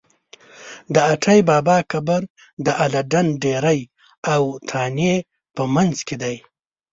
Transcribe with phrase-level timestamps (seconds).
[0.93, 2.21] د اټی بابا قبر
[2.65, 3.79] د اله ډنډ ډېری
[4.33, 5.15] او تانې
[5.55, 6.35] په منځ کې دی.